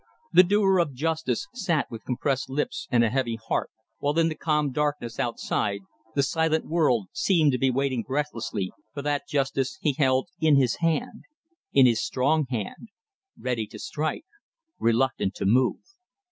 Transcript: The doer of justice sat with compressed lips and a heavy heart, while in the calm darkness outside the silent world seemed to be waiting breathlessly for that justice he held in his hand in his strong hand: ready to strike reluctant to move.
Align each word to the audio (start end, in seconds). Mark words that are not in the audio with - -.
The 0.33 0.41
doer 0.41 0.79
of 0.79 0.95
justice 0.95 1.45
sat 1.53 1.91
with 1.91 2.05
compressed 2.05 2.49
lips 2.49 2.87
and 2.89 3.03
a 3.03 3.11
heavy 3.11 3.35
heart, 3.35 3.69
while 3.99 4.17
in 4.17 4.29
the 4.29 4.35
calm 4.35 4.71
darkness 4.71 5.19
outside 5.19 5.81
the 6.15 6.23
silent 6.23 6.65
world 6.65 7.09
seemed 7.13 7.51
to 7.51 7.59
be 7.59 7.69
waiting 7.69 8.01
breathlessly 8.01 8.71
for 8.95 9.03
that 9.03 9.27
justice 9.27 9.77
he 9.79 9.93
held 9.93 10.29
in 10.39 10.55
his 10.55 10.77
hand 10.77 11.25
in 11.71 11.85
his 11.85 12.03
strong 12.03 12.47
hand: 12.49 12.89
ready 13.37 13.67
to 13.67 13.77
strike 13.77 14.25
reluctant 14.79 15.35
to 15.35 15.45
move. 15.45 15.77